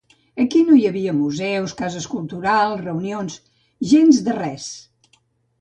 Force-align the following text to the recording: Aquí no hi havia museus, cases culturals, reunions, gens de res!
Aquí 0.43 0.61
no 0.69 0.77
hi 0.77 0.85
havia 0.89 1.11
museus, 1.17 1.75
cases 1.81 2.09
culturals, 2.13 2.81
reunions, 2.87 3.39
gens 3.93 4.23
de 4.29 4.39
res! 4.43 4.71